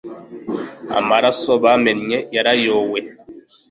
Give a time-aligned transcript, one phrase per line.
[0.99, 2.99] amaraso bamennye yarayowe